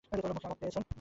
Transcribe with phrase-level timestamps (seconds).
[0.11, 0.83] মুখে আঘাত পেয়েছেন?